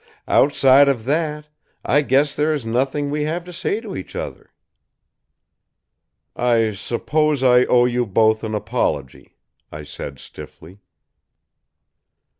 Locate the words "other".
4.15-4.51